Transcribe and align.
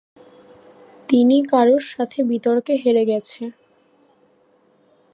তিনি 1.09 1.37
কারোর 1.51 1.83
সাথে 1.91 2.19
বিতর্কে 2.23 2.73
হেরে 2.75 3.03
গেছে। 3.05 3.41